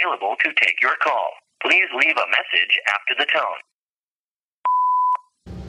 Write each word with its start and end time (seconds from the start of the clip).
available 0.00 0.36
to 0.42 0.50
take 0.62 0.76
your 0.82 0.96
call. 1.02 1.30
Please 1.62 1.88
leave 1.92 2.16
a 2.16 2.28
message 2.30 2.78
after 2.94 3.14
the 3.18 3.26
tone. 3.26 3.60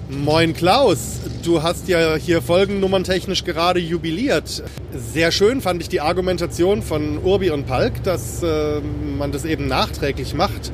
Moin 0.09 0.53
Klaus, 0.53 1.21
du 1.43 1.63
hast 1.63 1.87
ja 1.87 2.15
hier 2.15 2.41
folgennummerntechnisch 2.41 3.45
gerade 3.45 3.79
jubiliert. 3.79 4.61
Sehr 4.93 5.31
schön 5.31 5.61
fand 5.61 5.81
ich 5.81 5.89
die 5.89 6.01
Argumentation 6.01 6.81
von 6.81 7.17
Urbi 7.19 7.49
und 7.49 7.65
Palk, 7.65 8.03
dass 8.03 8.43
äh, 8.43 8.81
man 8.81 9.31
das 9.31 9.45
eben 9.45 9.67
nachträglich 9.67 10.33
macht. 10.33 10.71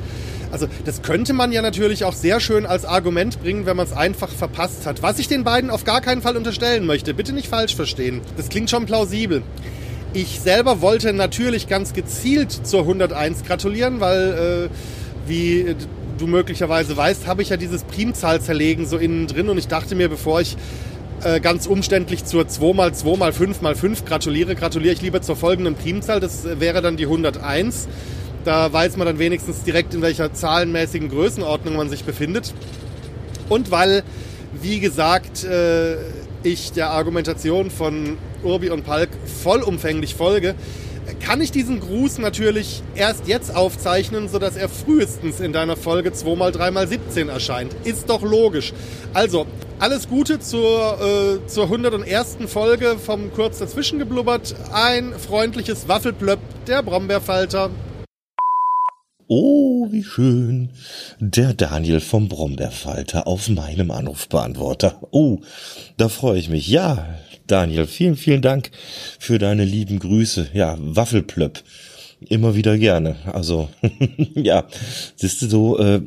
Also 0.50 0.66
das 0.84 1.02
könnte 1.02 1.34
man 1.34 1.52
ja 1.52 1.62
natürlich 1.62 2.04
auch 2.04 2.14
sehr 2.14 2.40
schön 2.40 2.66
als 2.66 2.84
Argument 2.84 3.40
bringen, 3.40 3.64
wenn 3.64 3.76
man 3.76 3.86
es 3.86 3.92
einfach 3.92 4.30
verpasst 4.30 4.86
hat. 4.86 5.02
Was 5.02 5.20
ich 5.20 5.28
den 5.28 5.44
beiden 5.44 5.70
auf 5.70 5.84
gar 5.84 6.00
keinen 6.00 6.22
Fall 6.22 6.36
unterstellen 6.36 6.84
möchte, 6.84 7.14
bitte 7.14 7.32
nicht 7.32 7.48
falsch 7.48 7.76
verstehen. 7.76 8.22
Das 8.36 8.48
klingt 8.48 8.70
schon 8.70 8.86
plausibel. 8.86 9.42
Ich 10.20 10.40
selber 10.40 10.80
wollte 10.80 11.12
natürlich 11.12 11.68
ganz 11.68 11.92
gezielt 11.92 12.50
zur 12.50 12.80
101 12.80 13.44
gratulieren, 13.44 14.00
weil, 14.00 14.68
äh, 14.68 15.28
wie 15.28 15.76
du 16.18 16.26
möglicherweise 16.26 16.96
weißt, 16.96 17.28
habe 17.28 17.42
ich 17.42 17.50
ja 17.50 17.56
dieses 17.56 17.84
Primzahl-Zerlegen 17.84 18.84
so 18.84 18.98
innen 18.98 19.28
drin 19.28 19.48
und 19.48 19.58
ich 19.58 19.68
dachte 19.68 19.94
mir, 19.94 20.08
bevor 20.08 20.40
ich 20.40 20.56
äh, 21.22 21.38
ganz 21.38 21.68
umständlich 21.68 22.24
zur 22.24 22.46
2x2 22.46 23.28
x 23.28 23.36
5 23.36 23.62
x 23.62 23.78
5 23.80 24.04
gratuliere, 24.06 24.56
gratuliere 24.56 24.92
ich 24.92 25.02
lieber 25.02 25.22
zur 25.22 25.36
folgenden 25.36 25.76
Primzahl, 25.76 26.18
das 26.18 26.42
wäre 26.58 26.82
dann 26.82 26.96
die 26.96 27.04
101. 27.04 27.86
Da 28.44 28.72
weiß 28.72 28.96
man 28.96 29.06
dann 29.06 29.20
wenigstens 29.20 29.62
direkt, 29.62 29.94
in 29.94 30.02
welcher 30.02 30.32
zahlenmäßigen 30.32 31.10
Größenordnung 31.10 31.76
man 31.76 31.90
sich 31.90 32.02
befindet. 32.02 32.54
Und 33.48 33.70
weil, 33.70 34.02
wie 34.60 34.80
gesagt, 34.80 35.44
äh, 35.44 35.94
ich 36.42 36.72
der 36.72 36.90
Argumentation 36.90 37.70
von 37.70 38.16
Urbi 38.42 38.70
und 38.70 38.84
Palk 38.84 39.10
vollumfänglich 39.42 40.14
folge, 40.14 40.54
kann 41.20 41.40
ich 41.40 41.50
diesen 41.50 41.80
Gruß 41.80 42.18
natürlich 42.18 42.82
erst 42.94 43.26
jetzt 43.26 43.54
aufzeichnen, 43.54 44.28
sodass 44.28 44.56
er 44.56 44.68
frühestens 44.68 45.40
in 45.40 45.52
deiner 45.52 45.76
Folge 45.76 46.10
2x3x17 46.10 47.28
erscheint. 47.28 47.74
Ist 47.84 48.10
doch 48.10 48.22
logisch. 48.22 48.72
Also, 49.14 49.46
alles 49.78 50.08
Gute 50.08 50.40
zur, 50.40 51.40
äh, 51.44 51.46
zur 51.46 51.64
101. 51.64 52.46
Folge 52.46 52.96
vom 52.98 53.32
Kurz 53.32 53.58
dazwischen 53.58 53.98
geblubbert. 53.98 54.54
Ein 54.72 55.14
freundliches 55.14 55.88
Waffelplöpp, 55.88 56.40
der 56.66 56.82
Brombeerfalter. 56.82 57.70
Oh, 59.30 59.86
wie 59.90 60.02
schön. 60.02 60.70
Der 61.20 61.52
Daniel 61.52 62.00
vom 62.00 62.28
Brombeerfalter 62.28 63.26
auf 63.26 63.48
meinem 63.50 63.90
Anrufbeantworter. 63.90 65.00
Oh, 65.10 65.40
da 65.98 66.08
freue 66.08 66.38
ich 66.38 66.48
mich. 66.48 66.66
Ja, 66.66 67.06
Daniel, 67.48 67.86
vielen, 67.86 68.16
vielen 68.16 68.42
Dank 68.42 68.70
für 69.18 69.38
deine 69.38 69.64
lieben 69.64 69.98
Grüße. 69.98 70.50
Ja, 70.52 70.76
Waffelplöpp. 70.78 71.62
Immer 72.28 72.56
wieder 72.56 72.76
gerne. 72.76 73.16
Also, 73.32 73.68
ja, 74.34 74.66
siehst 75.16 75.40
du 75.40 75.48
so, 75.48 75.78
äh, 75.78 76.00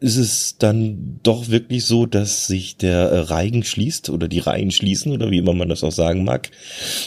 ist 0.00 0.16
es 0.16 0.56
dann 0.56 1.18
doch 1.24 1.48
wirklich 1.48 1.84
so, 1.84 2.06
dass 2.06 2.46
sich 2.46 2.76
der 2.76 2.98
äh, 2.98 3.18
Reigen 3.18 3.64
schließt 3.64 4.08
oder 4.08 4.28
die 4.28 4.38
Reihen 4.38 4.70
schließen 4.70 5.12
oder 5.12 5.30
wie 5.30 5.38
immer 5.38 5.54
man 5.54 5.68
das 5.68 5.84
auch 5.84 5.92
sagen 5.92 6.24
mag. 6.24 6.50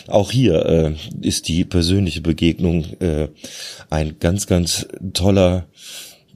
Auch 0.08 0.32
hier 0.32 0.66
äh, 0.66 0.94
ist 1.26 1.48
die 1.48 1.64
persönliche 1.64 2.22
Begegnung 2.22 2.86
äh, 3.00 3.30
ein 3.90 4.18
ganz, 4.20 4.48
ganz 4.48 4.86
toller, 5.14 5.68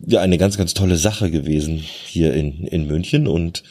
ja, 0.07 0.21
eine 0.21 0.37
ganz, 0.37 0.57
ganz 0.57 0.73
tolle 0.73 0.97
Sache 0.97 1.29
gewesen 1.29 1.83
hier 2.07 2.33
in, 2.33 2.65
in 2.65 2.87
München 2.87 3.27
und 3.27 3.61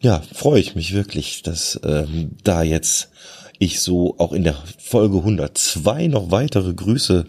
ja, 0.00 0.22
freue 0.32 0.60
ich 0.60 0.74
mich 0.74 0.94
wirklich, 0.94 1.42
dass 1.42 1.80
ähm, 1.84 2.32
da 2.44 2.62
jetzt 2.62 3.10
ich 3.58 3.80
so 3.80 4.16
auch 4.18 4.32
in 4.32 4.44
der 4.44 4.56
Folge 4.78 5.18
102 5.18 6.08
noch 6.08 6.30
weitere 6.30 6.74
Grüße 6.74 7.26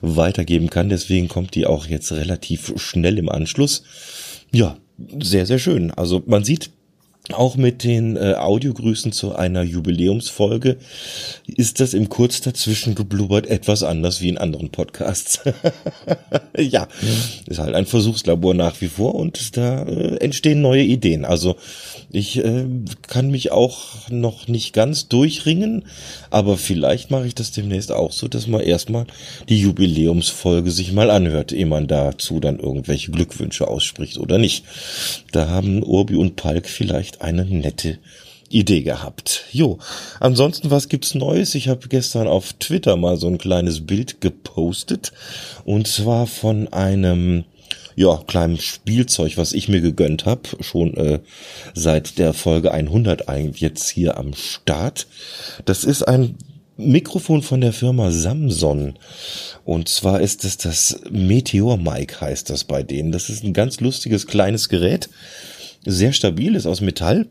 weitergeben 0.00 0.70
kann. 0.70 0.88
Deswegen 0.88 1.28
kommt 1.28 1.54
die 1.54 1.66
auch 1.66 1.86
jetzt 1.86 2.12
relativ 2.12 2.72
schnell 2.76 3.18
im 3.18 3.28
Anschluss. 3.28 3.82
Ja, 4.52 4.78
sehr, 5.20 5.46
sehr 5.46 5.58
schön. 5.58 5.90
Also 5.90 6.22
man 6.26 6.44
sieht, 6.44 6.70
auch 7.32 7.56
mit 7.56 7.82
den 7.82 8.16
äh, 8.16 8.34
Audiogrüßen 8.34 9.10
zu 9.10 9.34
einer 9.34 9.62
Jubiläumsfolge 9.62 10.76
ist 11.46 11.80
das 11.80 11.92
im 11.92 12.08
Kurz 12.08 12.40
dazwischen 12.40 12.94
geblubbert 12.94 13.46
etwas 13.46 13.82
anders 13.82 14.20
wie 14.20 14.28
in 14.28 14.38
anderen 14.38 14.70
Podcasts. 14.70 15.40
ja, 16.56 16.86
ist 17.46 17.58
halt 17.58 17.74
ein 17.74 17.86
Versuchslabor 17.86 18.54
nach 18.54 18.80
wie 18.80 18.88
vor 18.88 19.16
und 19.16 19.56
da 19.56 19.82
äh, 19.82 20.16
entstehen 20.18 20.60
neue 20.60 20.84
Ideen. 20.84 21.24
Also 21.24 21.56
ich 22.12 22.38
äh, 22.38 22.66
kann 23.08 23.30
mich 23.30 23.50
auch 23.50 24.08
noch 24.08 24.46
nicht 24.46 24.72
ganz 24.72 25.08
durchringen, 25.08 25.84
aber 26.30 26.56
vielleicht 26.56 27.10
mache 27.10 27.26
ich 27.26 27.34
das 27.34 27.50
demnächst 27.50 27.90
auch 27.90 28.12
so, 28.12 28.28
dass 28.28 28.46
man 28.46 28.60
erstmal 28.60 29.06
die 29.48 29.60
Jubiläumsfolge 29.60 30.70
sich 30.70 30.92
mal 30.92 31.10
anhört, 31.10 31.52
ehe 31.52 31.66
man 31.66 31.88
dazu 31.88 32.38
dann 32.38 32.60
irgendwelche 32.60 33.10
Glückwünsche 33.10 33.66
ausspricht 33.66 34.18
oder 34.18 34.38
nicht. 34.38 34.64
Da 35.32 35.48
haben 35.48 35.82
Urbi 35.82 36.14
und 36.14 36.36
Palk 36.36 36.68
vielleicht 36.68 37.15
eine 37.20 37.44
nette 37.44 37.98
Idee 38.48 38.82
gehabt. 38.82 39.44
Jo, 39.50 39.78
ansonsten 40.20 40.70
was 40.70 40.88
gibt's 40.88 41.14
Neues? 41.14 41.54
Ich 41.54 41.68
habe 41.68 41.88
gestern 41.88 42.28
auf 42.28 42.52
Twitter 42.54 42.96
mal 42.96 43.16
so 43.16 43.26
ein 43.26 43.38
kleines 43.38 43.86
Bild 43.86 44.20
gepostet 44.20 45.12
und 45.64 45.88
zwar 45.88 46.26
von 46.26 46.72
einem 46.72 47.44
ja, 47.96 48.22
kleinem 48.26 48.58
Spielzeug, 48.58 49.38
was 49.38 49.54
ich 49.54 49.68
mir 49.68 49.80
gegönnt 49.80 50.26
habe, 50.26 50.42
schon 50.60 50.94
äh, 50.98 51.20
seit 51.74 52.18
der 52.18 52.34
Folge 52.34 52.70
100 52.70 53.28
eigentlich 53.28 53.62
jetzt 53.62 53.88
hier 53.88 54.18
am 54.18 54.34
Start. 54.34 55.06
Das 55.64 55.82
ist 55.82 56.02
ein 56.02 56.36
Mikrofon 56.76 57.40
von 57.40 57.62
der 57.62 57.72
Firma 57.72 58.10
Samson. 58.10 58.98
Und 59.64 59.88
zwar 59.88 60.20
ist 60.20 60.44
es 60.44 60.58
das 60.58 61.00
Meteor 61.10 61.78
Mic 61.78 62.20
heißt 62.20 62.50
das 62.50 62.64
bei 62.64 62.82
denen. 62.82 63.12
Das 63.12 63.30
ist 63.30 63.42
ein 63.42 63.54
ganz 63.54 63.80
lustiges 63.80 64.26
kleines 64.26 64.68
Gerät. 64.68 65.08
Sehr 65.86 66.12
stabil, 66.12 66.54
ist 66.54 66.66
aus 66.66 66.80
Metall. 66.80 67.26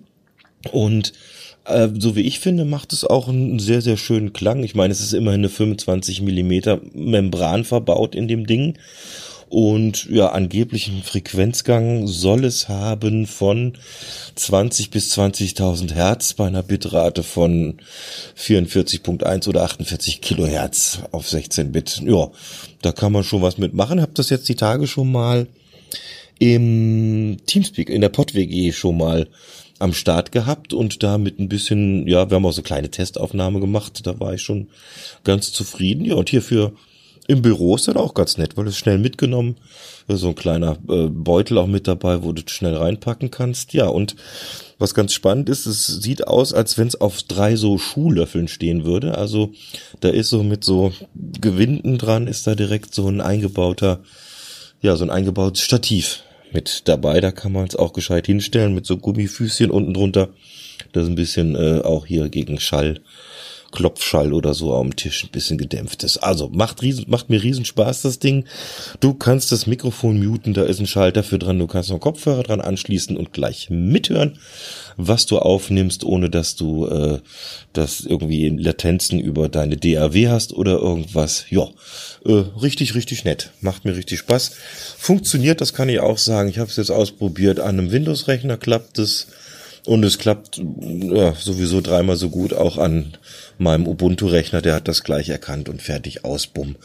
Und 0.72 1.14
äh, 1.66 1.90
so 1.98 2.16
wie 2.16 2.22
ich 2.22 2.40
finde, 2.40 2.66
macht 2.66 2.94
es 2.94 3.04
auch 3.04 3.28
einen 3.28 3.60
sehr, 3.60 3.82
sehr 3.82 3.98
schönen 3.98 4.34
Klang. 4.34 4.64
Ich 4.64 4.76
meine, 4.76 4.94
es 4.94 5.02
ist 5.02 5.14
immerhin 5.14 5.42
eine 5.42 5.50
25 5.50 6.22
Millimeter 6.22 6.80
Membran 6.94 7.66
verbaut 7.66 8.16
in 8.16 8.28
dem 8.28 8.48
Ding. 8.48 8.78
Und 9.48 10.06
ja, 10.10 10.30
angeblichen 10.30 11.04
Frequenzgang 11.04 12.08
soll 12.08 12.46
es 12.46 12.68
haben 12.68 13.28
von 13.28 13.74
20 14.36 14.90
bis 14.90 15.16
20.000 15.18 15.94
Hertz 15.94 16.34
bei 16.34 16.48
einer 16.48 16.64
Bitrate 16.64 17.22
von 17.24 17.78
44.1 18.38 19.48
oder 19.48 19.64
48 19.64 20.22
Kilohertz 20.22 21.00
auf 21.12 21.30
16 21.30 21.72
Bit. 21.72 22.02
Ja, 22.06 22.32
da 22.82 22.92
kann 22.92 23.12
man 23.12 23.24
schon 23.24 23.44
was 23.44 23.58
mitmachen. 23.58 24.02
Hab 24.02 24.16
das 24.16 24.30
jetzt 24.30 24.50
die 24.50 24.56
Tage 24.56 24.88
schon 24.88 25.12
mal 25.12 25.48
im 26.40 27.38
Teamspeak, 27.46 27.90
in 27.90 28.02
der 28.02 28.10
PodWG 28.10 28.72
schon 28.74 28.98
mal 28.98 29.28
am 29.80 29.94
Start 29.94 30.32
gehabt 30.32 30.74
und 30.74 31.04
da 31.04 31.18
mit 31.18 31.40
ein 31.40 31.50
bisschen, 31.50 32.08
ja, 32.08 32.30
wir 32.30 32.36
haben 32.36 32.46
auch 32.46 32.54
so 32.54 32.62
kleine 32.62 32.90
Testaufnahme 32.90 33.60
gemacht, 33.60 34.06
da 34.06 34.20
war 34.20 34.34
ich 34.34 34.42
schon 34.42 34.70
ganz 35.24 35.52
zufrieden. 35.52 36.06
Ja, 36.06 36.16
und 36.16 36.30
hierfür 36.30 36.74
im 37.28 37.42
Büro 37.42 37.76
ist 37.76 37.88
das 37.88 37.96
auch 37.96 38.14
ganz 38.14 38.38
nett, 38.38 38.56
weil 38.56 38.68
es 38.68 38.78
schnell 38.78 39.00
mitgenommen, 39.00 39.58
so 40.08 40.30
ein 40.30 40.36
kleiner 40.36 40.78
äh, 40.88 41.08
Beutel 41.08 41.58
auch 41.58 41.68
mit 41.68 41.88
dabei, 41.88 42.24
wo 42.24 42.32
du 42.32 42.44
schnell 42.46 42.76
reinpacken 42.76 43.32
kannst. 43.32 43.74
Ja, 43.74 43.88
und 43.88 44.16
was 44.78 44.94
ganz 44.94 45.14
spannend 45.14 45.50
ist, 45.50 45.66
es 45.66 45.88
sieht 45.88 46.28
aus, 46.28 46.54
als 46.54 46.78
wenn 46.78 46.88
es 46.88 47.00
auf 47.00 47.24
drei 47.24 47.56
so 47.56 47.78
Schuhlöffeln 47.78 48.48
stehen 48.48 48.86
würde. 48.86 49.18
Also 49.18 49.52
da 50.02 50.10
ist 50.10 50.30
so 50.30 50.44
mit 50.44 50.64
so 50.64 50.94
Gewinden 51.16 51.98
dran, 51.98 52.28
ist 52.28 52.46
da 52.46 52.56
direkt 52.56 52.94
so 52.94 53.08
ein 53.08 53.22
eingebauter, 53.22 54.02
ja, 54.82 54.96
so 54.96 55.04
ein 55.04 55.10
eingebautes 55.10 55.64
Stativ 55.64 56.25
mit 56.56 56.88
dabei. 56.88 57.20
Da 57.20 57.32
kann 57.32 57.52
man 57.52 57.68
es 57.68 57.76
auch 57.76 57.94
gescheit 57.94 58.26
hinstellen 58.26 58.74
mit 58.74 58.86
so 58.86 58.98
Gummifüßchen 58.98 59.70
unten 59.70 59.94
drunter. 59.94 60.30
Das 60.94 61.06
ein 61.06 61.16
bisschen 61.16 61.56
äh, 61.56 61.82
auch 61.82 62.06
hier 62.06 62.30
gegen 62.30 62.60
Schall 62.60 63.02
Klopfschall 63.76 64.34
oder 64.34 64.56
so 64.56 64.74
am 64.74 64.96
Tisch 64.96 65.24
ein 65.24 65.30
bisschen 65.30 65.60
gedämpft 65.60 66.04
ist. 66.04 66.18
Also 66.18 66.50
macht, 66.50 66.82
riesen, 66.82 67.06
macht 67.08 67.30
mir 67.30 67.44
riesen 67.44 67.66
Spaß 67.66 68.02
das 68.02 68.18
Ding. 68.18 68.46
Du 69.00 69.14
kannst 69.14 69.52
das 69.52 69.68
Mikrofon 69.68 70.24
muten, 70.24 70.56
da 70.56 70.64
ist 70.64 70.80
ein 70.80 70.88
Schalter 70.88 71.24
für 71.24 71.38
dran, 71.38 71.60
du 71.60 71.68
kannst 71.68 71.92
noch 71.92 72.00
Kopfhörer 72.00 72.42
dran 72.42 72.62
anschließen 72.62 73.16
und 73.16 73.34
gleich 73.34 73.70
mithören, 73.70 74.40
was 74.98 75.28
du 75.28 75.38
aufnimmst, 75.38 76.04
ohne 76.04 76.30
dass 76.30 76.56
du 76.56 76.88
äh, 76.88 77.20
das 77.74 78.02
irgendwie 78.02 78.48
in 78.48 78.58
Latenzen 78.58 79.20
über 79.20 79.50
deine 79.50 79.78
DAW 79.78 80.30
hast 80.30 80.54
oder 80.54 80.80
irgendwas. 80.80 81.46
Ja, 81.50 81.68
äh, 82.26 82.44
richtig, 82.62 82.96
richtig 82.96 83.26
nett. 83.26 83.52
Macht 83.62 83.86
mir 83.86 83.96
richtig 83.96 84.20
Spaß. 84.20 84.52
Funktioniert, 84.98 85.62
das 85.62 85.74
kann 85.74 85.90
ich 85.90 86.00
auch 86.00 86.18
sagen. 86.18 86.50
Ich 86.50 86.58
habe 86.60 86.70
es 86.70 86.78
jetzt 86.78 86.92
ausprobiert. 86.92 87.60
An 87.60 87.78
einem 87.78 87.92
Windows-Rechner 87.92 88.58
klappt 88.58 88.98
es. 89.00 89.28
Und 89.86 90.04
es 90.04 90.18
klappt 90.18 90.60
ja, 90.60 91.36
sowieso 91.36 91.80
dreimal 91.80 92.16
so 92.16 92.30
gut 92.30 92.54
auch 92.54 92.78
an 92.78 93.18
meinem 93.58 93.88
Ubuntu-Rechner, 93.88 94.62
der 94.62 94.76
hat 94.76 94.88
das 94.88 95.04
gleich 95.04 95.30
erkannt 95.30 95.70
und 95.70 95.82
fertig 95.82 96.26
aus, 96.26 96.48
bumm, 96.48 96.76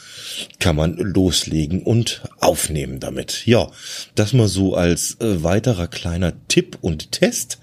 kann 0.59 0.77
man 0.77 0.97
loslegen 0.97 1.83
und 1.83 2.23
aufnehmen 2.41 3.01
damit. 3.01 3.47
Ja, 3.47 3.71
das 4.15 4.33
mal 4.33 4.49
so 4.49 4.75
als 4.75 5.17
äh, 5.21 5.43
weiterer 5.43 5.89
kleiner 5.89 6.33
Tipp 6.49 6.79
und 6.81 7.13
Test. 7.13 7.59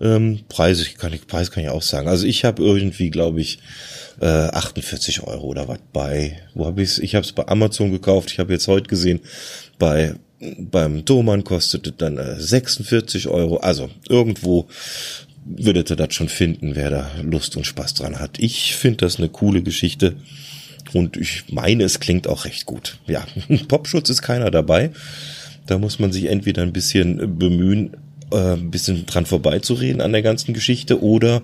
Ähm, 0.00 0.40
Preise 0.48 0.84
kann 0.98 1.12
ich, 1.12 1.26
Preis 1.28 1.52
kann 1.52 1.62
ich 1.62 1.70
auch 1.70 1.82
sagen. 1.82 2.08
Also 2.08 2.26
ich 2.26 2.44
habe 2.44 2.62
irgendwie, 2.62 3.10
glaube 3.10 3.40
ich, 3.40 3.60
äh, 4.20 4.26
48 4.26 5.22
Euro 5.22 5.46
oder 5.46 5.68
was 5.68 5.78
bei. 5.92 6.40
Wo 6.54 6.66
habe 6.66 6.82
ich's? 6.82 6.98
Ich 6.98 7.14
habe 7.14 7.24
es 7.24 7.32
bei 7.32 7.46
Amazon 7.46 7.92
gekauft. 7.92 8.32
Ich 8.32 8.40
habe 8.40 8.52
jetzt 8.52 8.66
heute 8.66 8.88
gesehen, 8.88 9.20
bei 9.78 10.14
beim 10.58 11.04
Thomann 11.04 11.44
kostete 11.44 11.92
dann 11.92 12.18
äh, 12.18 12.40
46 12.40 13.28
Euro. 13.28 13.58
Also 13.58 13.90
irgendwo 14.08 14.68
würdet 15.44 15.90
ihr 15.90 15.96
das 15.96 16.14
schon 16.14 16.28
finden, 16.28 16.74
wer 16.74 16.90
da 16.90 17.10
Lust 17.22 17.56
und 17.56 17.66
Spaß 17.66 17.94
dran 17.94 18.18
hat. 18.18 18.38
Ich 18.38 18.76
finde 18.76 18.98
das 18.98 19.18
eine 19.18 19.28
coole 19.28 19.62
Geschichte. 19.62 20.14
Und 20.92 21.16
ich 21.16 21.44
meine, 21.50 21.84
es 21.84 22.00
klingt 22.00 22.26
auch 22.26 22.44
recht 22.44 22.66
gut. 22.66 22.98
Ja, 23.06 23.24
Popschutz 23.68 24.10
ist 24.10 24.22
keiner 24.22 24.50
dabei. 24.50 24.90
Da 25.66 25.78
muss 25.78 25.98
man 25.98 26.12
sich 26.12 26.26
entweder 26.26 26.62
ein 26.62 26.72
bisschen 26.72 27.38
bemühen, 27.38 27.96
äh, 28.30 28.54
ein 28.54 28.70
bisschen 28.70 29.06
dran 29.06 29.26
vorbeizureden 29.26 30.00
an 30.00 30.12
der 30.12 30.22
ganzen 30.22 30.54
Geschichte 30.54 31.02
oder 31.02 31.42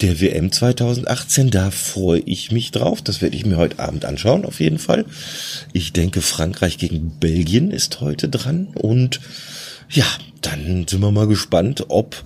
der 0.00 0.18
WM 0.20 0.52
2018. 0.52 1.50
Da 1.50 1.70
freue 1.70 2.20
ich 2.20 2.52
mich 2.52 2.70
drauf. 2.70 3.02
Das 3.02 3.20
werde 3.20 3.36
ich 3.36 3.44
mir 3.44 3.58
heute 3.58 3.78
Abend 3.78 4.06
anschauen, 4.06 4.46
auf 4.46 4.60
jeden 4.60 4.78
Fall. 4.78 5.04
Ich 5.74 5.92
denke, 5.92 6.22
Frankreich 6.22 6.78
gegen 6.78 7.18
Belgien 7.18 7.70
ist 7.70 8.00
heute 8.00 8.30
dran. 8.30 8.68
Und 8.74 9.20
ja, 9.90 10.06
dann 10.40 10.86
sind 10.88 11.00
wir 11.00 11.10
mal 11.10 11.26
gespannt, 11.26 11.84
ob 11.88 12.24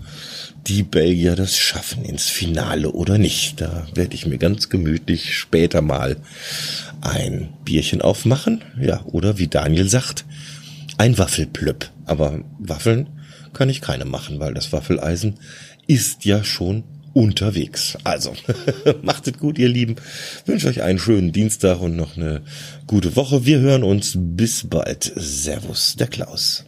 die 0.66 0.82
Belgier 0.82 1.36
das 1.36 1.56
schaffen 1.58 2.04
ins 2.04 2.28
Finale 2.28 2.92
oder 2.92 3.18
nicht. 3.18 3.60
Da 3.60 3.86
werde 3.94 4.14
ich 4.14 4.26
mir 4.26 4.38
ganz 4.38 4.68
gemütlich 4.68 5.36
später 5.36 5.82
mal 5.82 6.16
ein 7.00 7.48
Bierchen 7.64 8.02
aufmachen. 8.02 8.62
Ja, 8.80 9.04
oder 9.06 9.38
wie 9.38 9.48
Daniel 9.48 9.88
sagt, 9.88 10.24
ein 10.98 11.18
Waffelplöpp. 11.18 11.90
Aber 12.04 12.44
Waffeln 12.58 13.08
kann 13.52 13.68
ich 13.68 13.80
keine 13.80 14.04
machen, 14.04 14.40
weil 14.40 14.54
das 14.54 14.72
Waffeleisen 14.72 15.38
ist 15.86 16.24
ja 16.24 16.44
schon 16.44 16.84
unterwegs. 17.12 17.98
Also, 18.04 18.34
macht 19.02 19.26
es 19.26 19.38
gut, 19.38 19.58
ihr 19.58 19.68
Lieben. 19.68 19.96
Wünsche 20.46 20.68
euch 20.68 20.82
einen 20.82 20.98
schönen 20.98 21.32
Dienstag 21.32 21.80
und 21.80 21.96
noch 21.96 22.16
eine 22.16 22.42
gute 22.86 23.16
Woche. 23.16 23.44
Wir 23.46 23.58
hören 23.58 23.82
uns 23.82 24.14
bis 24.16 24.68
bald. 24.68 25.12
Servus, 25.16 25.96
der 25.96 26.06
Klaus. 26.06 26.64